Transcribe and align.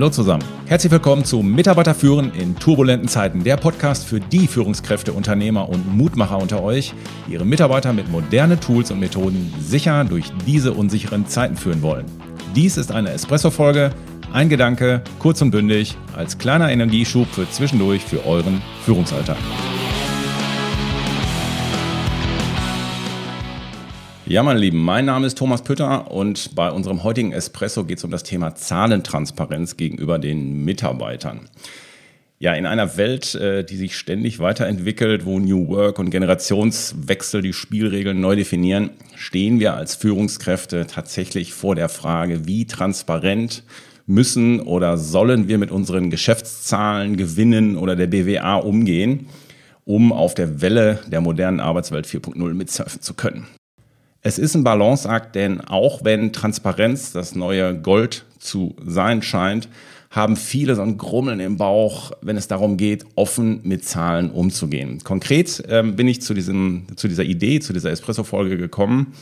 Hallo 0.00 0.08
zusammen. 0.08 0.42
Herzlich 0.64 0.90
willkommen 0.90 1.26
zu 1.26 1.42
Mitarbeiter 1.42 1.94
führen 1.94 2.32
in 2.32 2.56
turbulenten 2.56 3.06
Zeiten, 3.06 3.44
der 3.44 3.58
Podcast 3.58 4.06
für 4.06 4.18
die 4.18 4.46
Führungskräfte, 4.46 5.12
Unternehmer 5.12 5.68
und 5.68 5.94
Mutmacher 5.94 6.38
unter 6.38 6.62
euch, 6.62 6.94
die 7.28 7.34
ihre 7.34 7.44
Mitarbeiter 7.44 7.92
mit 7.92 8.08
modernen 8.08 8.58
Tools 8.58 8.90
und 8.90 8.98
Methoden 8.98 9.52
sicher 9.60 10.04
durch 10.04 10.32
diese 10.46 10.72
unsicheren 10.72 11.26
Zeiten 11.26 11.54
führen 11.54 11.82
wollen. 11.82 12.06
Dies 12.56 12.78
ist 12.78 12.92
eine 12.92 13.10
Espresso-Folge, 13.10 13.90
ein 14.32 14.48
Gedanke, 14.48 15.02
kurz 15.18 15.42
und 15.42 15.50
bündig, 15.50 15.98
als 16.16 16.38
kleiner 16.38 16.70
Energieschub 16.72 17.28
für 17.28 17.50
zwischendurch 17.50 18.02
für 18.02 18.24
euren 18.24 18.62
Führungsalltag. 18.86 19.36
Ja, 24.30 24.44
meine 24.44 24.60
Lieben, 24.60 24.78
mein 24.78 25.06
Name 25.06 25.26
ist 25.26 25.38
Thomas 25.38 25.62
Pütter 25.62 26.08
und 26.12 26.54
bei 26.54 26.70
unserem 26.70 27.02
heutigen 27.02 27.32
Espresso 27.32 27.84
geht 27.84 27.98
es 27.98 28.04
um 28.04 28.12
das 28.12 28.22
Thema 28.22 28.54
Zahlentransparenz 28.54 29.76
gegenüber 29.76 30.20
den 30.20 30.64
Mitarbeitern. 30.64 31.48
Ja, 32.38 32.54
in 32.54 32.64
einer 32.64 32.96
Welt, 32.96 33.34
äh, 33.34 33.64
die 33.64 33.76
sich 33.76 33.98
ständig 33.98 34.38
weiterentwickelt, 34.38 35.26
wo 35.26 35.40
New 35.40 35.66
Work 35.66 35.98
und 35.98 36.10
Generationswechsel 36.10 37.42
die 37.42 37.52
Spielregeln 37.52 38.20
neu 38.20 38.36
definieren, 38.36 38.90
stehen 39.16 39.58
wir 39.58 39.74
als 39.74 39.96
Führungskräfte 39.96 40.86
tatsächlich 40.86 41.52
vor 41.52 41.74
der 41.74 41.88
Frage, 41.88 42.46
wie 42.46 42.66
transparent 42.66 43.64
müssen 44.06 44.60
oder 44.60 44.96
sollen 44.96 45.48
wir 45.48 45.58
mit 45.58 45.72
unseren 45.72 46.08
Geschäftszahlen, 46.08 47.16
Gewinnen 47.16 47.76
oder 47.76 47.96
der 47.96 48.06
BWA 48.06 48.58
umgehen, 48.58 49.26
um 49.84 50.12
auf 50.12 50.34
der 50.34 50.62
Welle 50.62 51.00
der 51.08 51.20
modernen 51.20 51.58
Arbeitswelt 51.58 52.06
4.0 52.06 52.54
mitsurfen 52.54 53.02
zu 53.02 53.14
können. 53.14 53.48
Es 54.22 54.38
ist 54.38 54.54
ein 54.54 54.64
Balanceakt, 54.64 55.34
denn 55.34 55.62
auch 55.62 56.04
wenn 56.04 56.32
Transparenz 56.32 57.12
das 57.12 57.34
neue 57.34 57.74
Gold 57.74 58.26
zu 58.38 58.76
sein 58.84 59.22
scheint, 59.22 59.68
haben 60.10 60.36
viele 60.36 60.74
so 60.74 60.82
ein 60.82 60.98
Grummeln 60.98 61.40
im 61.40 61.56
Bauch, 61.56 62.10
wenn 62.20 62.36
es 62.36 62.48
darum 62.48 62.76
geht, 62.76 63.06
offen 63.14 63.60
mit 63.62 63.84
Zahlen 63.84 64.30
umzugehen. 64.30 65.02
Konkret 65.04 65.62
ähm, 65.68 65.96
bin 65.96 66.08
ich 66.08 66.20
zu, 66.20 66.34
diesem, 66.34 66.86
zu 66.96 67.08
dieser 67.08 67.22
Idee, 67.22 67.60
zu 67.60 67.72
dieser 67.72 67.92
Espresso-Folge 67.92 68.58
gekommen, 68.58 69.14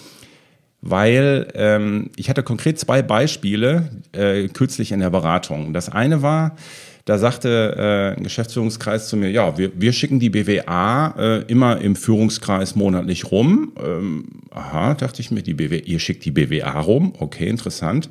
weil 0.81 1.49
ähm, 1.55 2.11
ich 2.17 2.31
hatte 2.31 2.43
konkret 2.43 2.79
zwei 2.79 3.03
Beispiele 3.03 3.91
äh, 4.13 4.49
kürzlich 4.49 4.91
in 4.91 5.01
der 5.01 5.11
Beratung. 5.11 5.75
Das 5.75 5.91
eine 5.91 6.23
war, 6.23 6.57
da 7.09 7.17
sagte 7.17 8.15
äh, 8.15 8.19
ein 8.19 8.23
Geschäftsführungskreis 8.23 9.09
zu 9.09 9.17
mir, 9.17 9.31
ja, 9.31 9.57
wir, 9.57 9.73
wir 9.75 9.95
schicken 9.95 10.21
die 10.21 10.29
BWA 10.29 11.15
äh, 11.19 11.43
immer 11.51 11.81
im 11.81 11.97
Führungskreis 11.97 12.77
monatlich 12.77 13.33
rum. 13.33 13.73
Ähm, 13.83 14.27
aha, 14.51 14.93
dachte 14.93 15.23
ich 15.23 15.31
mir, 15.31 15.41
die 15.41 15.55
BW, 15.55 15.79
ihr 15.79 16.01
schickt 16.01 16.27
die 16.27 16.31
BWA 16.31 16.79
rum. 16.81 17.15
Okay, 17.19 17.49
interessant. 17.49 18.11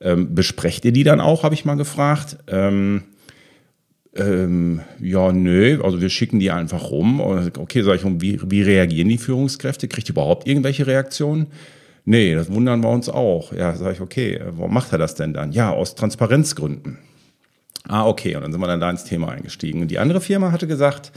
Ähm, 0.00 0.34
besprecht 0.34 0.84
ihr 0.84 0.90
die 0.90 1.04
dann 1.04 1.20
auch, 1.20 1.44
habe 1.44 1.54
ich 1.54 1.64
mal 1.64 1.76
gefragt. 1.76 2.36
Ähm, 2.48 3.04
ähm, 4.16 4.80
ja, 5.00 5.30
nö, 5.30 5.80
also 5.80 6.00
wir 6.00 6.10
schicken 6.10 6.40
die 6.40 6.50
einfach 6.50 6.90
rum. 6.90 7.20
Okay, 7.20 7.82
sag 7.82 7.94
ich, 7.94 8.20
wie, 8.20 8.40
wie 8.44 8.62
reagieren 8.62 9.08
die 9.08 9.18
Führungskräfte? 9.18 9.86
Kriegt 9.86 10.08
ihr 10.08 10.14
überhaupt 10.14 10.48
irgendwelche 10.48 10.88
Reaktionen? 10.88 11.46
Nee, 12.04 12.34
das 12.34 12.50
wundern 12.50 12.82
wir 12.82 12.90
uns 12.90 13.08
auch. 13.08 13.52
Ja, 13.52 13.76
sage 13.76 13.92
ich, 13.92 14.00
okay, 14.00 14.40
warum 14.50 14.74
macht 14.74 14.90
er 14.90 14.98
das 14.98 15.14
denn 15.14 15.32
dann? 15.32 15.52
Ja, 15.52 15.70
aus 15.70 15.94
Transparenzgründen. 15.94 16.98
Ah, 17.88 18.06
okay. 18.06 18.36
Und 18.36 18.42
dann 18.42 18.52
sind 18.52 18.60
wir 18.60 18.66
dann 18.66 18.80
da 18.80 18.90
ins 18.90 19.04
Thema 19.04 19.30
eingestiegen. 19.30 19.82
Und 19.82 19.90
die 19.90 19.98
andere 19.98 20.20
Firma 20.20 20.52
hatte 20.52 20.66
gesagt, 20.66 21.12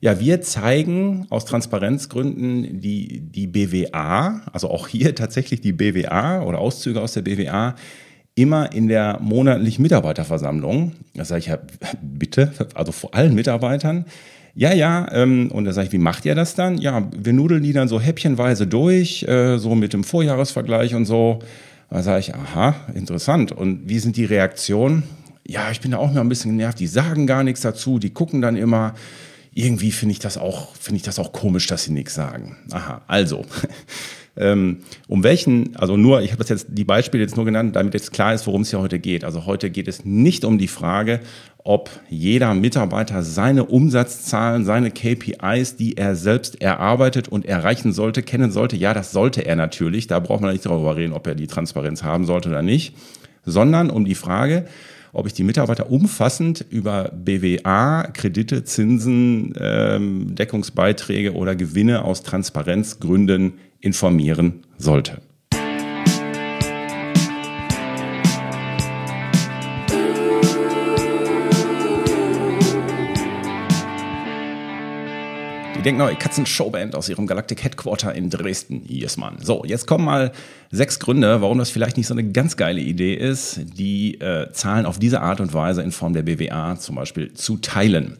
ja, 0.00 0.20
wir 0.20 0.40
zeigen 0.42 1.26
aus 1.30 1.46
Transparenzgründen 1.46 2.80
die, 2.80 3.20
die 3.20 3.46
BWA, 3.46 4.42
also 4.52 4.70
auch 4.70 4.88
hier 4.88 5.14
tatsächlich 5.16 5.60
die 5.60 5.72
BWA 5.72 6.42
oder 6.42 6.58
Auszüge 6.58 7.00
aus 7.00 7.12
der 7.12 7.22
BWA, 7.22 7.74
immer 8.34 8.72
in 8.72 8.88
der 8.88 9.18
monatlichen 9.20 9.82
Mitarbeiterversammlung. 9.82 10.92
Da 11.14 11.24
sage 11.24 11.40
ich 11.40 11.46
ja, 11.46 11.58
bitte, 12.02 12.52
also 12.74 12.92
vor 12.92 13.14
allen 13.14 13.34
Mitarbeitern. 13.34 14.04
Ja, 14.54 14.72
ja, 14.72 15.06
ähm, 15.12 15.50
und 15.50 15.64
da 15.64 15.72
sage 15.72 15.88
ich, 15.88 15.92
wie 15.92 15.98
macht 15.98 16.24
ihr 16.24 16.34
das 16.34 16.54
dann? 16.54 16.78
Ja, 16.78 17.08
wir 17.14 17.32
nudeln 17.32 17.62
die 17.62 17.74
dann 17.74 17.88
so 17.88 18.00
häppchenweise 18.00 18.66
durch, 18.66 19.22
äh, 19.24 19.58
so 19.58 19.74
mit 19.74 19.92
dem 19.92 20.02
Vorjahresvergleich 20.02 20.94
und 20.94 21.04
so. 21.04 21.40
Da 21.90 22.02
sage 22.02 22.20
ich, 22.20 22.34
aha, 22.34 22.74
interessant. 22.94 23.52
Und 23.52 23.88
wie 23.88 23.98
sind 23.98 24.16
die 24.16 24.24
Reaktionen? 24.24 25.02
Ja, 25.48 25.70
ich 25.70 25.80
bin 25.80 25.92
da 25.92 25.98
auch 25.98 26.12
noch 26.12 26.20
ein 26.20 26.28
bisschen 26.28 26.56
genervt, 26.56 26.80
die 26.80 26.86
sagen 26.86 27.26
gar 27.26 27.44
nichts 27.44 27.60
dazu, 27.60 27.98
die 27.98 28.10
gucken 28.10 28.42
dann 28.42 28.56
immer. 28.56 28.94
Irgendwie 29.52 29.90
finde 29.90 30.12
ich 30.12 30.18
das 30.18 30.36
auch, 30.36 30.74
ich 30.92 31.02
das 31.02 31.18
auch 31.18 31.32
komisch, 31.32 31.66
dass 31.66 31.84
sie 31.84 31.92
nichts 31.92 32.14
sagen. 32.14 32.56
Aha, 32.70 33.02
also. 33.06 33.44
Ähm, 34.38 34.80
um 35.08 35.22
welchen, 35.22 35.74
also 35.76 35.96
nur, 35.96 36.20
ich 36.20 36.30
habe 36.30 36.40
das 36.40 36.50
jetzt 36.50 36.66
die 36.68 36.84
Beispiele 36.84 37.22
jetzt 37.22 37.36
nur 37.36 37.46
genannt, 37.46 37.74
damit 37.74 37.94
jetzt 37.94 38.12
klar 38.12 38.34
ist, 38.34 38.46
worum 38.46 38.62
es 38.62 38.70
hier 38.70 38.80
heute 38.80 38.98
geht. 38.98 39.24
Also 39.24 39.46
heute 39.46 39.70
geht 39.70 39.88
es 39.88 40.04
nicht 40.04 40.44
um 40.44 40.58
die 40.58 40.68
Frage, 40.68 41.20
ob 41.64 41.88
jeder 42.10 42.52
Mitarbeiter 42.52 43.22
seine 43.22 43.64
Umsatzzahlen, 43.64 44.66
seine 44.66 44.90
KPIs, 44.90 45.76
die 45.76 45.96
er 45.96 46.16
selbst 46.16 46.60
erarbeitet 46.60 47.28
und 47.28 47.46
erreichen 47.46 47.92
sollte, 47.94 48.22
kennen 48.22 48.50
sollte. 48.50 48.76
Ja, 48.76 48.92
das 48.92 49.10
sollte 49.10 49.46
er 49.46 49.56
natürlich. 49.56 50.06
Da 50.06 50.20
braucht 50.20 50.42
man 50.42 50.52
nicht 50.52 50.66
darüber 50.66 50.96
reden, 50.96 51.14
ob 51.14 51.26
er 51.26 51.34
die 51.34 51.46
Transparenz 51.46 52.02
haben 52.02 52.26
sollte 52.26 52.50
oder 52.50 52.62
nicht, 52.62 52.94
sondern 53.46 53.88
um 53.88 54.04
die 54.04 54.14
Frage, 54.14 54.66
ob 55.16 55.26
ich 55.26 55.32
die 55.32 55.44
Mitarbeiter 55.44 55.90
umfassend 55.90 56.64
über 56.68 57.10
BWA, 57.10 58.08
Kredite, 58.12 58.64
Zinsen, 58.64 59.54
ähm, 59.58 60.34
Deckungsbeiträge 60.34 61.32
oder 61.32 61.56
Gewinne 61.56 62.04
aus 62.04 62.22
Transparenzgründen 62.22 63.54
informieren 63.80 64.60
sollte. 64.76 65.22
Denken 75.86 76.00
neue 76.00 76.16
Katzen-Showband 76.16 76.96
aus 76.96 77.08
ihrem 77.08 77.28
Galactic 77.28 77.62
Headquarter 77.62 78.12
in 78.12 78.28
Dresden. 78.28 78.82
Yes, 78.88 79.16
Mann. 79.16 79.36
So, 79.40 79.64
jetzt 79.64 79.86
kommen 79.86 80.04
mal 80.04 80.32
sechs 80.72 80.98
Gründe, 80.98 81.40
warum 81.40 81.58
das 81.58 81.70
vielleicht 81.70 81.96
nicht 81.96 82.08
so 82.08 82.14
eine 82.14 82.28
ganz 82.28 82.56
geile 82.56 82.80
Idee 82.80 83.14
ist, 83.14 83.60
die 83.78 84.20
äh, 84.20 84.50
Zahlen 84.52 84.84
auf 84.84 84.98
diese 84.98 85.20
Art 85.20 85.40
und 85.40 85.54
Weise 85.54 85.82
in 85.82 85.92
Form 85.92 86.12
der 86.12 86.22
BWA 86.22 86.76
zum 86.76 86.96
Beispiel 86.96 87.32
zu 87.34 87.58
teilen. 87.58 88.18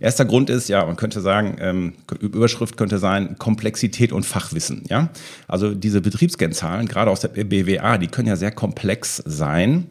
Erster 0.00 0.26
Grund 0.26 0.50
ist, 0.50 0.68
ja, 0.68 0.84
man 0.84 0.96
könnte 0.96 1.22
sagen, 1.22 1.56
ähm, 1.60 1.94
Überschrift 2.20 2.76
könnte 2.76 2.98
sein 2.98 3.38
Komplexität 3.38 4.12
und 4.12 4.26
Fachwissen. 4.26 4.84
Ja, 4.90 5.08
also 5.48 5.74
diese 5.74 6.02
Betriebskennzahlen, 6.02 6.88
gerade 6.88 7.10
aus 7.10 7.20
der 7.20 7.28
BWA, 7.28 7.96
die 7.96 8.08
können 8.08 8.28
ja 8.28 8.36
sehr 8.36 8.52
komplex 8.52 9.16
sein. 9.24 9.86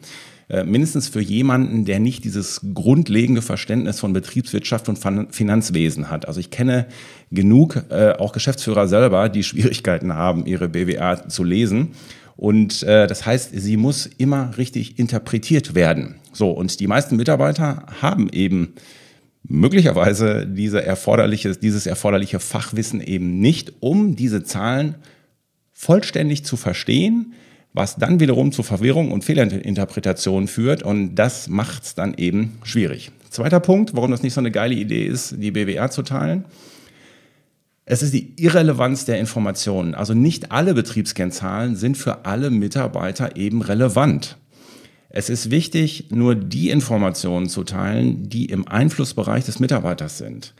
Äh, 0.50 0.64
mindestens 0.64 1.08
für 1.08 1.20
jemanden, 1.20 1.84
der 1.84 2.00
nicht 2.00 2.24
dieses 2.24 2.62
grundlegende 2.72 3.42
Verständnis 3.42 4.00
von 4.00 4.14
Betriebswirtschaft 4.14 4.88
und 4.88 4.98
Finanzwesen 5.30 6.10
hat. 6.10 6.26
Also 6.26 6.40
ich 6.40 6.50
kenne 6.50 6.86
genug, 7.30 7.84
äh, 7.90 8.12
auch 8.12 8.32
Geschäftsführer 8.32 8.88
selber, 8.88 9.28
die 9.28 9.42
Schwierigkeiten 9.44 10.14
haben, 10.14 10.46
ihre 10.46 10.70
BWA 10.70 11.28
zu 11.28 11.44
lesen. 11.44 11.88
Und 12.36 12.82
äh, 12.84 13.06
das 13.06 13.26
heißt, 13.26 13.50
sie 13.52 13.76
muss 13.76 14.06
immer 14.06 14.56
richtig 14.56 14.98
interpretiert 14.98 15.74
werden. 15.74 16.14
So, 16.32 16.50
und 16.50 16.80
die 16.80 16.86
meisten 16.86 17.16
Mitarbeiter 17.16 17.84
haben 18.00 18.30
eben 18.30 18.74
möglicherweise 19.42 20.46
diese 20.46 20.82
erforderliche, 20.82 21.56
dieses 21.56 21.86
erforderliche 21.86 22.40
Fachwissen 22.40 23.02
eben 23.02 23.38
nicht, 23.40 23.74
um 23.80 24.16
diese 24.16 24.44
Zahlen 24.44 24.94
vollständig 25.72 26.44
zu 26.44 26.56
verstehen, 26.56 27.34
was 27.78 27.94
dann 27.94 28.18
wiederum 28.18 28.50
zu 28.50 28.64
Verwirrung 28.64 29.12
und 29.12 29.24
Fehlinterpretationen 29.24 30.48
führt 30.48 30.82
und 30.82 31.14
das 31.14 31.48
macht 31.48 31.84
es 31.84 31.94
dann 31.94 32.12
eben 32.14 32.58
schwierig. 32.64 33.12
Zweiter 33.30 33.60
Punkt, 33.60 33.94
warum 33.94 34.10
das 34.10 34.24
nicht 34.24 34.34
so 34.34 34.40
eine 34.40 34.50
geile 34.50 34.74
Idee 34.74 35.06
ist, 35.06 35.36
die 35.38 35.52
BWR 35.52 35.88
zu 35.88 36.02
teilen. 36.02 36.44
Es 37.84 38.02
ist 38.02 38.12
die 38.12 38.34
Irrelevanz 38.36 39.04
der 39.04 39.20
Informationen. 39.20 39.94
Also 39.94 40.12
nicht 40.12 40.50
alle 40.50 40.74
Betriebskennzahlen 40.74 41.76
sind 41.76 41.96
für 41.96 42.26
alle 42.26 42.50
Mitarbeiter 42.50 43.36
eben 43.36 43.62
relevant. 43.62 44.38
Es 45.08 45.30
ist 45.30 45.52
wichtig, 45.52 46.08
nur 46.10 46.34
die 46.34 46.70
Informationen 46.70 47.48
zu 47.48 47.62
teilen, 47.62 48.28
die 48.28 48.46
im 48.46 48.66
Einflussbereich 48.66 49.44
des 49.44 49.60
Mitarbeiters 49.60 50.18
sind. 50.18 50.52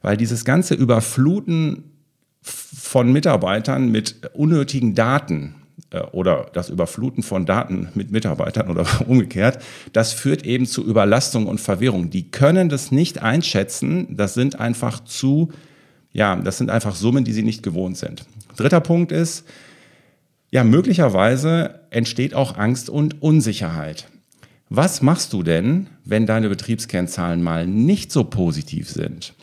Weil 0.00 0.16
dieses 0.16 0.46
ganze 0.46 0.72
Überfluten 0.72 1.84
von 2.40 3.12
Mitarbeitern 3.12 3.90
mit 3.90 4.30
unnötigen 4.32 4.94
Daten, 4.94 5.56
oder 6.12 6.46
das 6.52 6.68
Überfluten 6.68 7.22
von 7.22 7.46
Daten 7.46 7.88
mit 7.94 8.10
Mitarbeitern 8.10 8.68
oder 8.68 8.86
umgekehrt, 9.06 9.62
das 9.92 10.12
führt 10.12 10.44
eben 10.44 10.66
zu 10.66 10.84
Überlastung 10.84 11.46
und 11.46 11.60
Verwirrung. 11.60 12.10
Die 12.10 12.30
können 12.30 12.68
das 12.68 12.90
nicht 12.90 13.22
einschätzen. 13.22 14.16
Das 14.16 14.34
sind 14.34 14.58
einfach 14.58 15.04
zu, 15.04 15.52
ja, 16.12 16.36
das 16.36 16.58
sind 16.58 16.70
einfach 16.70 16.94
Summen, 16.94 17.24
die 17.24 17.32
sie 17.32 17.42
nicht 17.42 17.62
gewohnt 17.62 17.96
sind. 17.96 18.24
Dritter 18.56 18.80
Punkt 18.80 19.12
ist, 19.12 19.44
ja, 20.50 20.64
möglicherweise 20.64 21.80
entsteht 21.90 22.34
auch 22.34 22.58
Angst 22.58 22.90
und 22.90 23.22
Unsicherheit. 23.22 24.08
Was 24.68 25.02
machst 25.02 25.32
du 25.32 25.42
denn, 25.42 25.88
wenn 26.04 26.26
deine 26.26 26.48
Betriebskennzahlen 26.48 27.42
mal 27.42 27.66
nicht 27.66 28.12
so 28.12 28.24
positiv 28.24 28.88
sind? 28.88 29.34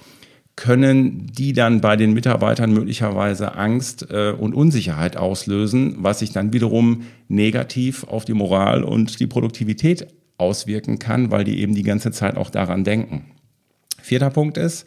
Können 0.59 1.27
die 1.27 1.53
dann 1.53 1.79
bei 1.79 1.95
den 1.95 2.11
Mitarbeitern 2.11 2.73
möglicherweise 2.73 3.55
Angst 3.55 4.07
äh, 4.11 4.31
und 4.31 4.53
Unsicherheit 4.53 5.15
auslösen, 5.15 5.95
was 5.99 6.19
sich 6.19 6.33
dann 6.33 6.51
wiederum 6.51 7.03
negativ 7.29 8.03
auf 8.03 8.25
die 8.25 8.33
Moral 8.33 8.83
und 8.83 9.21
die 9.21 9.27
Produktivität 9.27 10.07
auswirken 10.37 10.99
kann, 10.99 11.31
weil 11.31 11.45
die 11.45 11.61
eben 11.61 11.75
die 11.75 11.83
ganze 11.83 12.11
Zeit 12.11 12.35
auch 12.35 12.49
daran 12.49 12.83
denken. 12.83 13.31
Vierter 14.01 14.31
Punkt 14.31 14.57
ist, 14.57 14.85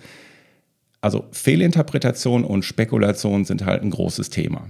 also 1.00 1.24
Fehlinterpretation 1.32 2.44
und 2.44 2.66
Spekulation 2.66 3.46
sind 3.46 3.64
halt 3.64 3.82
ein 3.82 3.90
großes 3.90 4.28
Thema. 4.28 4.66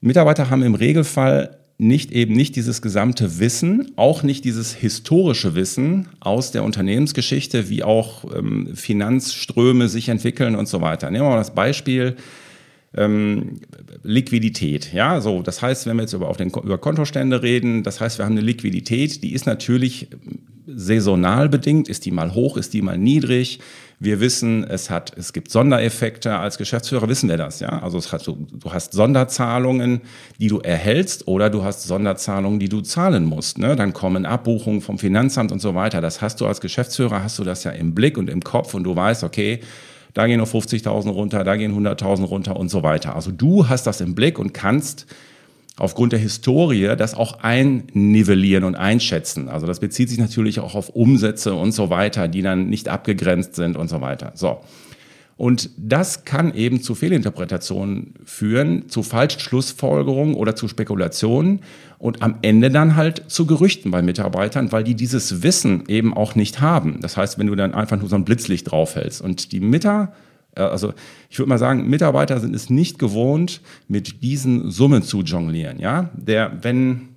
Mitarbeiter 0.00 0.50
haben 0.50 0.64
im 0.64 0.74
Regelfall 0.74 1.58
nicht 1.78 2.10
eben 2.10 2.34
nicht 2.34 2.56
dieses 2.56 2.82
gesamte 2.82 3.38
Wissen, 3.38 3.92
auch 3.94 4.24
nicht 4.24 4.44
dieses 4.44 4.74
historische 4.74 5.54
Wissen 5.54 6.08
aus 6.18 6.50
der 6.50 6.64
Unternehmensgeschichte, 6.64 7.70
wie 7.70 7.84
auch 7.84 8.24
ähm, 8.34 8.74
Finanzströme 8.74 9.88
sich 9.88 10.08
entwickeln 10.08 10.56
und 10.56 10.66
so 10.66 10.80
weiter. 10.80 11.08
Nehmen 11.10 11.24
wir 11.24 11.30
mal 11.30 11.36
das 11.36 11.54
Beispiel 11.54 12.16
ähm, 12.96 13.60
Liquidität. 14.02 14.92
Ja, 14.92 15.20
so 15.20 15.40
das 15.40 15.62
heißt, 15.62 15.86
wenn 15.86 15.96
wir 15.96 16.02
jetzt 16.02 16.14
über, 16.14 16.28
auf 16.28 16.36
den, 16.36 16.48
über 16.48 16.78
Kontostände 16.78 17.44
reden, 17.44 17.84
das 17.84 18.00
heißt, 18.00 18.18
wir 18.18 18.24
haben 18.24 18.32
eine 18.32 18.40
Liquidität, 18.40 19.22
die 19.22 19.32
ist 19.32 19.46
natürlich 19.46 20.08
saisonal 20.66 21.48
bedingt, 21.48 21.88
ist 21.88 22.06
die 22.06 22.10
mal 22.10 22.34
hoch, 22.34 22.56
ist 22.56 22.74
die 22.74 22.82
mal 22.82 22.98
niedrig. 22.98 23.60
Wir 24.00 24.20
wissen, 24.20 24.62
es 24.62 24.90
hat, 24.90 25.12
es 25.16 25.32
gibt 25.32 25.50
Sondereffekte. 25.50 26.36
Als 26.36 26.56
Geschäftsführer 26.56 27.08
wissen 27.08 27.28
wir 27.28 27.36
das, 27.36 27.58
ja. 27.58 27.82
Also 27.82 27.98
es 27.98 28.12
hat, 28.12 28.24
du, 28.26 28.46
du 28.52 28.72
hast 28.72 28.92
Sonderzahlungen, 28.92 30.02
die 30.38 30.46
du 30.46 30.60
erhältst, 30.60 31.26
oder 31.26 31.50
du 31.50 31.64
hast 31.64 31.82
Sonderzahlungen, 31.82 32.60
die 32.60 32.68
du 32.68 32.80
zahlen 32.80 33.24
musst. 33.24 33.58
Ne? 33.58 33.74
Dann 33.74 33.92
kommen 33.92 34.24
Abbuchungen 34.24 34.82
vom 34.82 34.98
Finanzamt 34.98 35.50
und 35.50 35.60
so 35.60 35.74
weiter. 35.74 36.00
Das 36.00 36.22
hast 36.22 36.40
du 36.40 36.46
als 36.46 36.60
Geschäftsführer, 36.60 37.24
hast 37.24 37.40
du 37.40 37.44
das 37.44 37.64
ja 37.64 37.72
im 37.72 37.94
Blick 37.94 38.18
und 38.18 38.30
im 38.30 38.42
Kopf 38.44 38.74
und 38.74 38.84
du 38.84 38.94
weißt, 38.94 39.24
okay, 39.24 39.60
da 40.14 40.26
gehen 40.26 40.38
noch 40.38 40.48
50.000 40.48 41.10
runter, 41.10 41.44
da 41.44 41.56
gehen 41.56 41.76
100.000 41.76 42.24
runter 42.24 42.56
und 42.56 42.70
so 42.70 42.82
weiter. 42.82 43.16
Also 43.16 43.32
du 43.32 43.68
hast 43.68 43.86
das 43.86 44.00
im 44.00 44.14
Blick 44.14 44.38
und 44.38 44.54
kannst 44.54 45.06
aufgrund 45.78 46.12
der 46.12 46.18
Historie 46.18 46.94
das 46.96 47.14
auch 47.14 47.40
einnivellieren 47.40 48.64
und 48.64 48.74
einschätzen. 48.74 49.48
Also 49.48 49.66
das 49.66 49.80
bezieht 49.80 50.08
sich 50.08 50.18
natürlich 50.18 50.60
auch 50.60 50.74
auf 50.74 50.90
Umsätze 50.90 51.54
und 51.54 51.72
so 51.72 51.90
weiter, 51.90 52.28
die 52.28 52.42
dann 52.42 52.68
nicht 52.68 52.88
abgegrenzt 52.88 53.54
sind 53.54 53.76
und 53.76 53.88
so 53.88 54.00
weiter. 54.00 54.32
So. 54.34 54.60
Und 55.36 55.70
das 55.76 56.24
kann 56.24 56.52
eben 56.52 56.82
zu 56.82 56.96
Fehlinterpretationen 56.96 58.14
führen, 58.24 58.88
zu 58.88 59.04
falschen 59.04 59.38
Schlussfolgerungen 59.38 60.34
oder 60.34 60.56
zu 60.56 60.66
Spekulationen 60.66 61.60
und 61.98 62.22
am 62.22 62.38
Ende 62.42 62.70
dann 62.70 62.96
halt 62.96 63.22
zu 63.28 63.46
Gerüchten 63.46 63.92
bei 63.92 64.02
Mitarbeitern, 64.02 64.72
weil 64.72 64.82
die 64.82 64.96
dieses 64.96 65.44
Wissen 65.44 65.84
eben 65.86 66.12
auch 66.12 66.34
nicht 66.34 66.60
haben. 66.60 66.98
Das 67.02 67.16
heißt, 67.16 67.38
wenn 67.38 67.46
du 67.46 67.54
dann 67.54 67.72
einfach 67.72 67.98
nur 67.98 68.08
so 68.08 68.16
ein 68.16 68.24
Blitzlicht 68.24 68.68
draufhältst 68.68 69.22
und 69.22 69.52
die 69.52 69.60
Mitarbeiter 69.60 70.12
also 70.54 70.92
ich 71.30 71.38
würde 71.38 71.48
mal 71.48 71.58
sagen, 71.58 71.88
Mitarbeiter 71.88 72.40
sind 72.40 72.54
es 72.54 72.70
nicht 72.70 72.98
gewohnt, 72.98 73.60
mit 73.86 74.22
diesen 74.22 74.70
Summen 74.70 75.02
zu 75.02 75.22
jonglieren. 75.22 75.78
Ja, 75.78 76.10
der, 76.14 76.58
wenn 76.62 77.08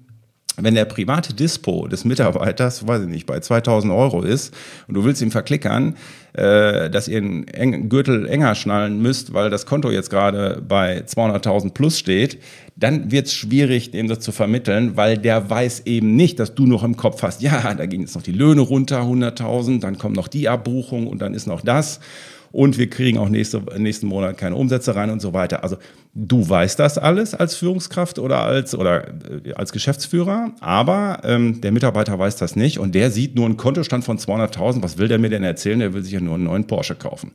wenn 0.58 0.76
der 0.76 0.86
private 0.86 1.34
Dispo 1.34 1.88
des 1.88 2.04
Mitarbeiters, 2.04 2.86
weiß 2.86 3.04
ich 3.04 3.08
nicht, 3.08 3.26
bei 3.26 3.40
2000 3.40 3.94
Euro 3.94 4.22
ist 4.22 4.54
und 4.88 4.96
du 4.96 5.04
willst 5.06 5.22
ihm 5.22 5.32
verklickern, 5.32 5.96
äh, 6.34 6.90
dass 6.90 7.08
ihr 7.08 7.20
einen 7.20 7.90
Gürtel 7.90 8.28
enger 8.28 8.54
schnallen 8.56 9.02
müsst, 9.02 9.34
weil 9.34 9.50
das 9.50 9.66
Konto 9.66 9.90
jetzt 9.92 10.10
gerade 10.10 10.62
bei 10.68 11.00
200.000 11.00 11.72
plus 11.72 11.98
steht, 11.98 12.40
dann 12.76 13.12
wird 13.12 13.28
es 13.28 13.34
schwierig, 13.34 13.92
dem 13.92 14.08
das 14.08 14.20
zu 14.20 14.32
vermitteln, 14.32 14.98
weil 14.98 15.18
der 15.18 15.50
weiß 15.50 15.84
eben 15.86 16.16
nicht, 16.16 16.40
dass 16.40 16.54
du 16.54 16.66
noch 16.66 16.84
im 16.84 16.98
Kopf 16.98 17.24
hast, 17.24 17.42
ja, 17.42 17.74
da 17.74 17.86
gehen 17.86 18.02
jetzt 18.02 18.16
noch 18.16 18.24
die 18.24 18.32
Löhne 18.32 18.62
runter, 18.62 19.02
100.000, 19.02 19.80
dann 19.80 19.98
kommt 19.98 20.16
noch 20.16 20.28
die 20.28 20.50
Abbuchung 20.50 21.08
und 21.08 21.22
dann 21.22 21.34
ist 21.34 21.48
noch 21.48 21.62
das 21.62 22.02
und 22.52 22.78
wir 22.78 22.90
kriegen 22.90 23.18
auch 23.18 23.30
nächste, 23.30 23.62
nächsten 23.78 24.08
Monat 24.08 24.38
keine 24.38 24.56
Umsätze 24.56 24.96
rein 24.96 25.10
und 25.10 25.22
so 25.22 25.34
weiter. 25.34 25.64
Also 25.64 25.78
du 26.14 26.48
weißt 26.48 26.80
das 26.80 26.98
alles 26.98 27.34
als 27.34 27.56
Führungskraft 27.56 28.20
oder 28.20 28.40
als, 28.40 28.76
oder 28.76 29.08
äh, 29.46 29.54
als 29.54 29.72
Geschäftsführer, 29.72 30.54
aber 30.60 31.22
ähm, 31.24 31.62
der 31.62 31.72
Mitarbeiter 31.72 32.18
weiß 32.18 32.36
das 32.36 32.56
nicht 32.56 32.80
und 32.80 32.94
der 32.96 33.12
sieht 33.12 33.36
nur 33.36 33.46
einen 33.46 33.58
Kontostand 33.58 34.04
von 34.04 34.18
200.000. 34.18 34.84
Was 34.84 34.98
will 34.98 35.08
der 35.08 35.20
mir 35.20 35.30
denn 35.30 35.44
erzählen? 35.44 35.80
Der 35.80 35.94
will 35.94 36.04
sich 36.04 36.14
ja 36.14 36.20
nur 36.20 36.36
einen 36.36 36.46
neuen 36.46 36.68
Porsche 36.68 36.96
kaufen. 36.96 37.32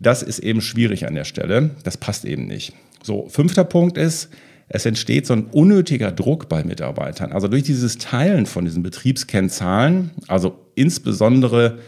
Das 0.00 0.22
ist 0.22 0.40
eben 0.40 0.60
schwierig 0.60 1.06
an 1.06 1.14
der 1.14 1.24
Stelle. 1.24 1.70
Das 1.84 1.96
passt 1.96 2.24
eben 2.24 2.46
nicht. 2.46 2.72
So, 3.02 3.28
fünfter 3.28 3.64
Punkt 3.64 3.96
ist, 3.96 4.28
es 4.68 4.86
entsteht 4.86 5.26
so 5.26 5.34
ein 5.34 5.46
unnötiger 5.46 6.10
Druck 6.12 6.48
bei 6.48 6.64
Mitarbeitern. 6.64 7.32
Also 7.32 7.46
durch 7.46 7.62
dieses 7.62 7.98
Teilen 7.98 8.46
von 8.46 8.64
diesen 8.64 8.82
Betriebskennzahlen, 8.82 10.10
also 10.28 10.58
insbesondere 10.74 11.78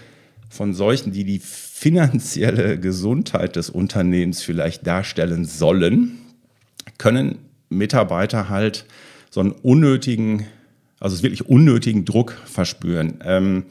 von 0.50 0.74
solchen, 0.74 1.12
die 1.12 1.24
die 1.24 1.40
finanzielle 1.76 2.78
Gesundheit 2.78 3.56
des 3.56 3.68
Unternehmens 3.68 4.42
vielleicht 4.42 4.86
darstellen 4.86 5.44
sollen, 5.44 6.18
können 6.98 7.38
Mitarbeiter 7.68 8.48
halt 8.48 8.86
so 9.28 9.40
einen 9.40 9.50
unnötigen, 9.50 10.46
also 11.00 11.20
wirklich 11.24 11.46
unnötigen 11.46 12.04
Druck 12.04 12.40
verspüren. 12.46 13.18
Ähm, 13.24 13.64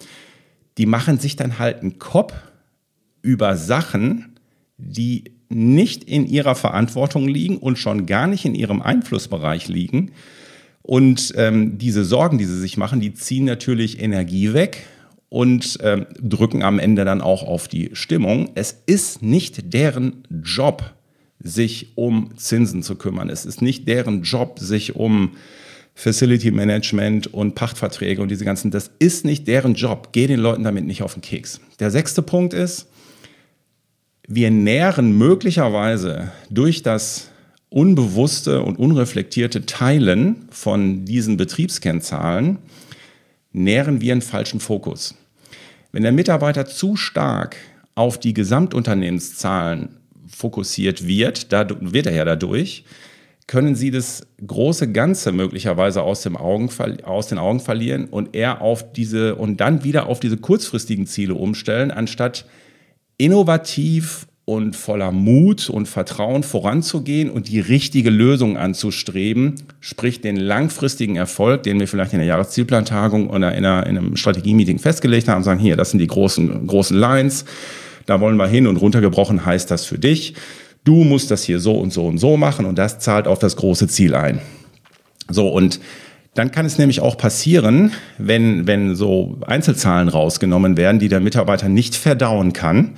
die 0.78 0.86
machen 0.86 1.18
sich 1.18 1.38
dann 1.38 1.60
halt 1.60 1.80
einen 1.80 1.98
Kopf 1.98 2.34
über 3.22 3.56
Sachen, 3.56 4.38
die 4.78 5.32
nicht 5.48 6.04
in 6.04 6.28
ihrer 6.28 6.56
Verantwortung 6.56 7.30
liegen 7.30 7.58
und 7.58 7.80
schon 7.80 8.06
gar 8.06 8.28
nicht 8.28 8.44
in 8.44 8.54
ihrem 8.54 8.82
Einflussbereich 8.82 9.70
liegen. 9.70 10.12
Und 10.82 11.34
ähm, 11.38 11.78
diese 11.78 12.04
Sorgen, 12.04 12.38
die 12.38 12.46
sie 12.46 12.60
sich 12.60 12.76
machen, 12.76 13.00
die 13.00 13.14
ziehen 13.14 13.46
natürlich 13.46 14.02
Energie 14.02 14.54
weg 14.54 14.86
und 15.33 15.80
ähm, 15.81 16.06
drücken 16.21 16.62
am 16.62 16.77
Ende 16.77 17.06
dann 17.06 17.19
auch 17.19 17.41
auf 17.41 17.68
die 17.68 17.89
Stimmung. 17.94 18.51
Es 18.53 18.83
ist 18.85 19.24
nicht 19.24 19.74
deren 19.74 20.27
Job, 20.44 20.94
sich 21.39 21.94
um 21.95 22.38
Zinsen 22.38 22.83
zu 22.83 22.94
kümmern. 22.94 23.31
Es 23.31 23.44
ist 23.44 23.59
nicht 23.59 23.88
deren 23.88 24.21
Job, 24.21 24.59
sich 24.59 24.95
um 24.95 25.31
Facility 25.95 26.51
Management 26.51 27.33
und 27.33 27.56
Pachtverträge 27.56 28.21
und 28.21 28.30
diese 28.30 28.45
ganzen, 28.45 28.69
das 28.69 28.91
ist 29.00 29.25
nicht 29.25 29.47
deren 29.47 29.74
Job. 29.74 30.09
Geh 30.12 30.27
den 30.27 30.39
Leuten 30.39 30.63
damit 30.63 30.85
nicht 30.85 31.01
auf 31.01 31.13
den 31.13 31.24
Keks. 31.24 31.59
Der 31.80 31.89
sechste 31.89 32.21
Punkt 32.21 32.53
ist, 32.53 32.85
wir 34.27 34.51
nähren 34.51 35.18
möglicherweise 35.18 36.31
durch 36.51 36.83
das 36.83 37.31
unbewusste 37.69 38.62
und 38.62 38.77
unreflektierte 38.77 39.65
Teilen 39.65 40.45
von 40.51 41.06
diesen 41.06 41.38
Betriebskennzahlen, 41.38 42.59
nähren 43.51 44.00
wir 44.00 44.12
einen 44.12 44.21
falschen 44.21 44.59
Fokus. 44.59 45.16
Wenn 45.94 46.02
der 46.02 46.12
Mitarbeiter 46.12 46.66
zu 46.66 46.95
stark 46.95 47.56
auf 47.94 48.19
die 48.19 48.33
Gesamtunternehmenszahlen 48.33 49.90
fokussiert 50.28 51.07
wird, 51.07 51.54
da 51.54 51.68
wird 51.69 52.07
er 52.07 52.14
ja 52.14 52.26
dadurch, 52.26 52.83
können 53.45 53.76
sie 53.76 53.92
das 53.92 54.26
große 54.45 54.92
Ganze 54.92 55.31
möglicherweise 55.31 56.02
aus, 56.02 56.23
dem 56.23 56.35
Augen, 56.35 56.71
aus 57.04 57.28
den 57.28 57.38
Augen 57.38 57.59
verlieren 57.59 58.06
und 58.06 58.35
eher 58.35 58.62
auf 58.62 58.92
diese 58.92 59.35
und 59.35 59.57
dann 59.57 59.83
wieder 59.83 60.07
auf 60.07 60.19
diese 60.19 60.38
kurzfristigen 60.38 61.06
Ziele 61.06 61.35
umstellen, 61.35 61.92
anstatt 61.92 62.47
innovativ 63.18 64.26
und 64.45 64.76
voller 64.76 65.12
Mut 65.12 65.69
und 65.69 65.88
Vertrauen 65.88 66.44
voranzugehen 66.44 67.30
und 67.30 67.47
die 67.47 67.62
richtige 67.62 68.09
Lösung 68.09 68.57
anzustreben, 68.57 69.56
sprich 69.80 70.19
den 70.19 70.35
langfristigen 70.35 71.16
Erfolg, 71.16 71.64
den 71.64 71.80
wir 71.80 71.88
vielleicht 71.88 72.12
in 72.12 72.19
der 72.19 72.28
Jahreszielplantagung 72.28 73.30
oder 73.30 73.56
in, 73.56 73.66
einer, 73.66 73.85
in 73.88 73.97
einem 73.97 74.16
Strategie-Meeting 74.18 74.80
festgelegt 74.80 75.30
haben, 75.30 75.44
sagen, 75.44 75.62
hier, 75.62 75.78
das 75.78 75.92
sind 75.92 76.00
die 76.00 76.07
großen, 76.07 76.68
großen 76.68 76.97
Lines, 76.97 77.45
da 78.06 78.19
wollen 78.19 78.35
wir 78.35 78.47
hin 78.47 78.68
und 78.68 78.78
runtergebrochen 78.78 79.45
heißt 79.45 79.71
das 79.71 79.85
für 79.85 79.97
dich. 79.97 80.33
Du 80.83 81.06
musst 81.06 81.31
das 81.31 81.44
hier 81.44 81.59
so 81.62 81.76
und 81.76 81.94
so 81.94 82.06
und 82.06 82.18
so 82.18 82.35
machen 82.35 82.66
und 82.66 82.78
das 82.78 83.00
zahlt 83.00 83.28
auf 83.28 83.40
das 83.40 83.56
große 83.56 83.88
Ziel 83.88 84.14
ein. 84.14 84.42
So, 85.30 85.47
und 85.47 85.80
dann 86.33 86.52
kann 86.52 86.66
es 86.66 86.78
nämlich 86.78 87.00
auch 87.00 87.18
passieren, 87.18 87.92
wenn, 88.18 88.68
wenn 88.68 88.95
so 88.95 89.38
Einzelzahlen 89.45 90.09
rausgenommen 90.09 90.76
werden, 90.76 91.00
die 91.00 91.07
der 91.07 91.21
Mitarbeiter 91.21 91.69
nicht 91.69 91.95
verdauen 91.95 92.52
kann, 92.52 92.95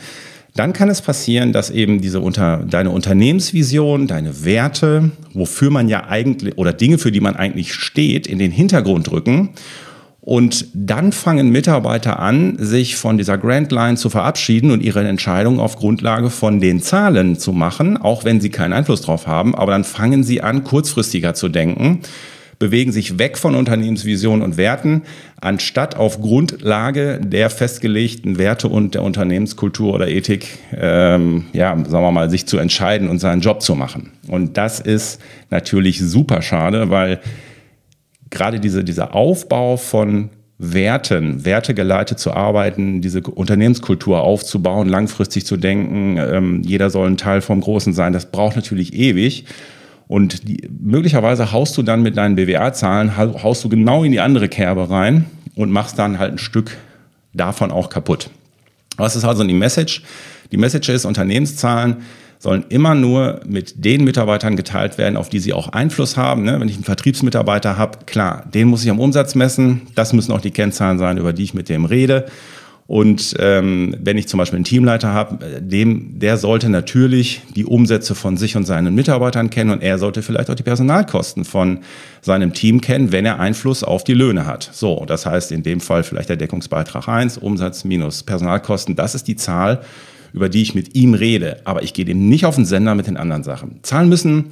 dann 0.56 0.72
kann 0.72 0.90
es 0.90 1.02
passieren, 1.02 1.52
dass 1.52 1.70
eben 1.70 2.00
diese 2.00 2.22
unter, 2.22 2.64
deine 2.68 2.90
Unternehmensvision, 2.90 4.08
deine 4.08 4.46
Werte, 4.46 5.12
wofür 5.34 5.70
man 5.70 5.90
ja 5.90 6.08
eigentlich, 6.08 6.58
oder 6.58 6.72
Dinge, 6.72 6.98
für 6.98 7.12
die 7.12 7.20
man 7.20 7.36
eigentlich 7.36 7.74
steht, 7.74 8.26
in 8.26 8.40
den 8.40 8.52
Hintergrund 8.52 9.12
rücken. 9.12 9.50
Und 10.22 10.68
dann 10.74 11.12
fangen 11.12 11.50
Mitarbeiter 11.50 12.20
an, 12.20 12.56
sich 12.58 12.96
von 12.96 13.18
dieser 13.18 13.38
Grand 13.38 13.72
Line 13.72 13.98
zu 13.98 14.10
verabschieden 14.10 14.72
und 14.72 14.82
ihre 14.82 15.06
Entscheidung 15.06 15.60
auf 15.60 15.76
Grundlage 15.76 16.30
von 16.30 16.62
den 16.62 16.82
Zahlen 16.82 17.38
zu 17.38 17.52
machen, 17.52 17.98
auch 17.98 18.24
wenn 18.24 18.40
sie 18.40 18.50
keinen 18.50 18.74
Einfluss 18.74 19.02
drauf 19.02 19.28
haben. 19.28 19.54
Aber 19.54 19.74
dann 19.74 19.84
fangen 19.84 20.24
sie 20.24 20.42
an, 20.42 20.64
kurzfristiger 20.64 21.34
zu 21.34 21.50
denken 21.50 22.00
bewegen 22.60 22.92
sich 22.92 23.20
weg 23.20 23.38
von 23.38 23.56
Unternehmensvision 23.56 24.42
und 24.42 24.58
Werten, 24.58 25.04
anstatt 25.42 25.96
auf 25.96 26.22
Grundlage 26.22 27.20
der 27.20 27.50
festgelegten 27.50 28.38
Werte 28.38 28.68
und 28.68 28.96
der 28.96 29.04
Unternehmenskultur 29.04 29.94
oder 29.94 30.08
Ethik, 30.08 30.60
ähm, 30.76 31.46
ja, 31.54 31.76
sagen 31.76 32.04
wir 32.04 32.12
mal, 32.12 32.30
sich 32.30 32.46
zu 32.46 32.58
entscheiden 32.58 33.10
und 33.10 33.20
seinen 33.20 33.42
Job 33.42 33.62
zu 33.62 33.76
machen. 33.76 34.12
Und 34.28 34.58
das 34.58 34.80
ist 34.80 35.22
natürlich 35.50 36.00
super 36.00 36.42
schade, 36.42 36.90
weil 36.90 37.20
gerade 38.30 38.60
diese, 38.60 38.84
dieser 38.84 39.16
Aufbau 39.16 39.78
von 39.78 40.30
Werten, 40.58 41.44
wertegeleitet 41.44 42.18
zu 42.18 42.32
arbeiten, 42.32 43.02
diese 43.02 43.22
Unternehmenskultur 43.22 44.22
aufzubauen, 44.22 44.88
langfristig 44.88 45.46
zu 45.46 45.58
denken, 45.58 46.18
ähm, 46.18 46.62
jeder 46.64 46.90
soll 46.90 47.10
ein 47.10 47.18
Teil 47.18 47.42
vom 47.42 47.60
Großen 47.60 47.92
sein, 47.92 48.14
das 48.14 48.32
braucht 48.32 48.56
natürlich 48.56 48.94
ewig. 48.94 49.46
Und 50.08 50.48
die, 50.48 50.70
möglicherweise 50.80 51.52
haust 51.52 51.76
du 51.78 51.84
dann 51.84 52.04
mit 52.04 52.18
deinen 52.18 52.36
BWA-Zahlen, 52.36 53.18
haust 53.18 53.64
du 53.64 53.70
genau 53.70 54.04
in 54.04 54.12
die 54.12 54.20
andere 54.20 54.50
Kerbe 54.50 54.90
rein 54.90 55.26
und 55.56 55.72
machst 55.72 55.98
dann 55.98 56.20
halt 56.20 56.34
ein 56.34 56.38
Stück 56.38 56.78
davon 57.34 57.72
auch 57.72 57.90
kaputt. 57.90 58.30
Was 58.98 59.16
ist 59.16 59.26
also 59.26 59.44
die 59.44 59.54
Message? 59.54 60.04
Die 60.52 60.58
Message 60.58 60.90
ist, 60.90 61.06
Unternehmenszahlen 61.06 61.98
sollen 62.38 62.66
immer 62.70 62.94
nur 62.94 63.40
mit 63.48 63.84
den 63.84 64.04
Mitarbeitern 64.04 64.56
geteilt 64.56 64.98
werden, 64.98 65.18
auf 65.18 65.30
die 65.30 65.40
sie 65.40 65.54
auch 65.54 65.70
Einfluss 65.70 66.16
haben. 66.18 66.44
Ne? 66.44 66.60
Wenn 66.60 66.70
ich 66.70 66.76
einen 66.76 66.84
Vertriebsmitarbeiter 66.84 67.78
habe, 67.78 68.00
klar, 68.06 68.46
den 68.54 68.68
muss 68.68 68.84
ich 68.84 68.90
am 68.92 69.00
Umsatz 69.00 69.34
messen. 69.36 69.82
Das 69.96 70.14
müssen 70.14 70.32
auch 70.32 70.42
die 70.42 70.52
Kennzahlen 70.52 71.00
sein, 71.00 71.18
über 71.18 71.34
die 71.34 71.44
ich 71.44 71.54
mit 71.54 71.70
dem 71.70 71.86
rede. 71.86 72.28
Und 72.88 73.36
ähm, 73.40 73.96
wenn 74.00 74.18
ich 74.18 74.28
zum 74.28 74.38
Beispiel 74.38 74.58
einen 74.58 74.66
Teamleiter 74.66 75.12
habe, 75.12 75.60
dem, 75.60 76.20
der 76.20 76.38
sollte 76.38 76.70
natürlich 76.70 77.42
die 77.56 77.66
Umsätze 77.66 78.14
von 78.14 78.38
sich 78.38 78.56
und 78.56 78.66
seinen 78.66 78.94
Mitarbeitern 78.94 79.50
kennen 79.50 79.72
und 79.72 79.82
er 79.82 79.98
sollte 79.98 80.22
vielleicht 80.22 80.52
auch 80.52 80.56
die 80.56 80.64
Personalkosten 80.64 81.46
von 81.46 81.80
seinem 82.22 82.54
Team 82.54 82.82
kennen, 82.82 83.12
wenn 83.12 83.26
er 83.26 83.40
Einfluss 83.40 83.84
auf 83.84 84.04
die 84.04 84.14
Löhne 84.14 84.46
hat. 84.46 84.70
So, 84.72 85.04
das 85.08 85.26
heißt 85.26 85.52
in 85.52 85.64
dem 85.64 85.80
Fall 85.80 86.04
vielleicht 86.04 86.30
der 86.30 86.38
Deckungsbeitrag 86.38 87.08
1, 87.08 87.40
Umsatz 87.40 87.86
minus 87.86 88.22
Personalkosten, 88.22 88.96
das 88.96 89.16
ist 89.16 89.28
die 89.28 89.36
Zahl, 89.36 89.82
über 90.32 90.48
die 90.48 90.62
ich 90.62 90.76
mit 90.76 90.96
ihm 90.96 91.16
rede. 91.16 91.62
Aber 91.64 91.82
ich 91.82 91.94
gehe 91.94 92.06
dem 92.06 92.30
nicht 92.30 92.46
auf 92.46 92.54
den 92.54 92.66
Sender 92.66 92.94
mit 92.94 93.08
den 93.08 93.18
anderen 93.18 93.44
Sachen. 93.44 93.80
Zahlen 93.82 94.10
müssen, 94.10 94.46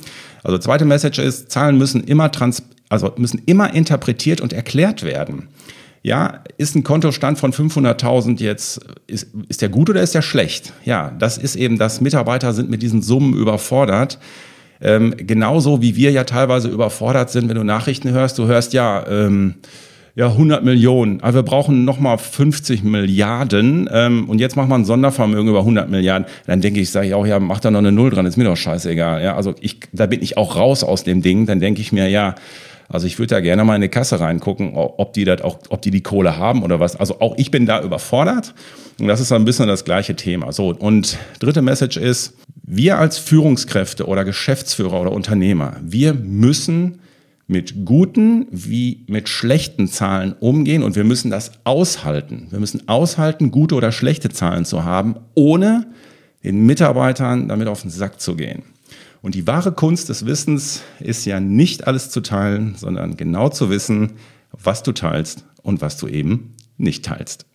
also 0.43 0.57
zweite 0.57 0.85
Message 0.85 1.19
ist, 1.19 1.51
Zahlen 1.51 1.77
müssen 1.77 2.03
immer 2.03 2.31
trans, 2.31 2.63
also 2.89 3.13
müssen 3.15 3.43
immer 3.45 3.75
interpretiert 3.75 4.41
und 4.41 4.53
erklärt 4.53 5.03
werden 5.03 5.49
ja, 6.03 6.43
ist 6.57 6.75
ein 6.75 6.83
Kontostand 6.83 7.39
von 7.39 7.53
500.000 7.53 8.41
jetzt, 8.41 8.81
ist, 9.07 9.29
ist 9.48 9.62
der 9.62 9.69
gut 9.69 9.89
oder 9.89 10.01
ist 10.01 10.13
der 10.13 10.22
schlecht? 10.22 10.74
Ja, 10.83 11.13
das 11.17 11.38
ist 11.38 11.55
eben, 11.55 11.77
dass 11.77 12.01
Mitarbeiter 12.01 12.51
sind 12.51 12.69
mit 12.69 12.81
diesen 12.81 13.01
Summen 13.01 13.33
überfordert. 13.33 14.19
Ähm, 14.81 15.13
genauso 15.15 15.81
wie 15.81 15.95
wir 15.95 16.12
ja 16.12 16.25
teilweise 16.25 16.67
überfordert 16.67 17.29
sind, 17.29 17.48
wenn 17.48 17.55
du 17.55 17.63
Nachrichten 17.63 18.10
hörst. 18.10 18.38
Du 18.38 18.48
hörst 18.48 18.74
ja, 18.74 19.07
ähm, 19.07 19.55
ja 20.13 20.27
100 20.27 20.65
Millionen, 20.65 21.22
aber 21.22 21.36
wir 21.36 21.43
brauchen 21.43 21.86
nochmal 21.86 22.17
50 22.17 22.83
Milliarden 22.83 23.89
ähm, 23.89 24.27
und 24.27 24.39
jetzt 24.39 24.57
machen 24.57 24.67
wir 24.67 24.75
ein 24.75 24.83
Sondervermögen 24.83 25.48
über 25.48 25.60
100 25.60 25.89
Milliarden. 25.89 26.27
Dann 26.48 26.60
denke 26.60 26.81
ich, 26.81 26.91
sage 26.91 27.07
ich 27.07 27.13
auch, 27.13 27.25
ja, 27.25 27.39
mach 27.39 27.62
da 27.62 27.72
noch 27.72 27.79
eine 27.79 27.93
Null 27.93 28.10
dran, 28.10 28.25
ist 28.25 28.36
mir 28.36 28.43
doch 28.43 28.57
scheißegal. 28.57 29.24
Ja, 29.24 29.38
also 29.38 29.55
ich, 29.62 29.79
da 29.93 30.05
bin 30.05 30.22
ich 30.22 30.36
auch 30.36 30.57
raus 30.57 30.83
aus 30.83 31.05
dem 31.05 31.22
Ding. 31.22 31.45
Dann 31.45 31.62
denke 31.62 31.79
ich 31.79 31.93
mir, 31.93 32.10
ja, 32.10 32.36
also 32.89 33.07
ich 33.07 33.17
würde 33.19 33.35
da 33.35 33.41
gerne 33.41 33.63
mal 33.63 33.75
in 33.75 33.81
die 33.81 33.89
Kasse 33.89 34.19
reingucken, 34.19 34.73
ob 34.75 35.13
die 35.13 35.25
das 35.25 35.41
auch, 35.41 35.59
ob 35.69 35.81
die 35.81 35.91
die 35.91 36.01
Kohle 36.01 36.37
haben 36.37 36.63
oder 36.63 36.79
was. 36.79 36.95
Also 36.95 37.19
auch 37.21 37.35
ich 37.37 37.51
bin 37.51 37.65
da 37.65 37.81
überfordert. 37.81 38.53
Und 38.99 39.07
das 39.07 39.19
ist 39.19 39.31
ein 39.31 39.45
bisschen 39.45 39.67
das 39.67 39.85
gleiche 39.85 40.15
Thema. 40.15 40.51
So. 40.51 40.69
Und 40.69 41.17
dritte 41.39 41.61
Message 41.61 41.97
ist, 41.97 42.35
wir 42.63 42.97
als 42.97 43.17
Führungskräfte 43.17 44.05
oder 44.05 44.23
Geschäftsführer 44.23 45.01
oder 45.01 45.11
Unternehmer, 45.11 45.77
wir 45.81 46.13
müssen 46.13 46.99
mit 47.47 47.85
guten 47.85 48.47
wie 48.51 49.03
mit 49.07 49.27
schlechten 49.27 49.87
Zahlen 49.87 50.33
umgehen 50.39 50.83
und 50.83 50.95
wir 50.95 51.03
müssen 51.03 51.29
das 51.29 51.51
aushalten. 51.65 52.47
Wir 52.51 52.59
müssen 52.59 52.87
aushalten, 52.87 53.51
gute 53.51 53.75
oder 53.75 53.91
schlechte 53.91 54.29
Zahlen 54.29 54.65
zu 54.65 54.83
haben, 54.83 55.15
ohne 55.35 55.87
den 56.43 56.65
Mitarbeitern 56.65 57.47
damit 57.47 57.67
auf 57.67 57.81
den 57.81 57.91
Sack 57.91 58.21
zu 58.21 58.35
gehen. 58.35 58.63
Und 59.23 59.35
die 59.35 59.47
wahre 59.47 59.71
Kunst 59.71 60.09
des 60.09 60.25
Wissens 60.25 60.81
ist 60.99 61.23
ja 61.23 61.39
nicht 61.39 61.87
alles 61.87 62.09
zu 62.09 62.19
teilen, 62.19 62.75
sondern 62.75 63.15
genau 63.15 63.47
zu 63.47 63.69
wissen, 63.69 64.11
was 64.51 64.83
du 64.83 64.91
teilst 64.91 65.45
und 65.61 65.79
was 65.79 65.95
du 65.95 66.09
eben 66.09 66.55
nicht 66.75 67.05
teilst. 67.05 67.45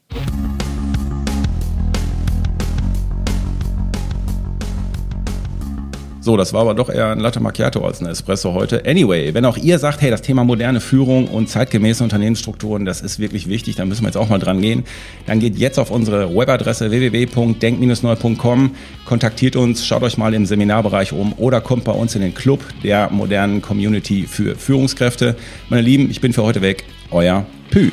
So, 6.28 6.37
das 6.37 6.52
war 6.52 6.61
aber 6.61 6.75
doch 6.75 6.90
eher 6.90 7.11
ein 7.11 7.20
Latte 7.20 7.40
Macchiato 7.40 7.82
als 7.87 8.02
ein 8.02 8.06
Espresso 8.06 8.52
heute. 8.52 8.85
Anyway, 8.85 9.32
wenn 9.32 9.47
auch 9.47 9.56
ihr 9.56 9.78
sagt, 9.78 10.02
hey, 10.02 10.11
das 10.11 10.20
Thema 10.20 10.44
moderne 10.44 10.78
Führung 10.78 11.26
und 11.26 11.49
zeitgemäße 11.49 12.04
Unternehmensstrukturen, 12.04 12.85
das 12.85 13.00
ist 13.00 13.18
wirklich 13.18 13.49
wichtig, 13.49 13.76
dann 13.76 13.88
müssen 13.88 14.02
wir 14.02 14.08
jetzt 14.08 14.18
auch 14.18 14.28
mal 14.28 14.38
dran 14.38 14.61
gehen. 14.61 14.85
Dann 15.25 15.40
geht 15.40 15.56
jetzt 15.56 15.78
auf 15.78 15.90
unsere 15.90 16.37
Webadresse 16.37 16.90
www.denk-neu.com, 16.90 18.75
kontaktiert 19.06 19.56
uns, 19.56 19.87
schaut 19.87 20.02
euch 20.02 20.18
mal 20.18 20.35
im 20.35 20.44
Seminarbereich 20.44 21.14
um 21.14 21.32
oder 21.38 21.62
kommt 21.62 21.85
bei 21.85 21.92
uns 21.92 22.14
in 22.14 22.20
den 22.20 22.35
Club 22.35 22.62
der 22.85 23.08
modernen 23.08 23.62
Community 23.62 24.26
für 24.28 24.54
Führungskräfte. 24.54 25.35
Meine 25.70 25.80
Lieben, 25.80 26.11
ich 26.11 26.20
bin 26.20 26.35
für 26.35 26.42
heute 26.42 26.61
weg. 26.61 26.85
Euer 27.11 27.47
Pü. 27.70 27.90